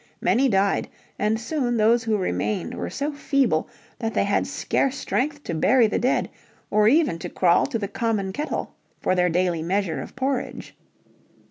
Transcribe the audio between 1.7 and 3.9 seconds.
those who remained were so feeble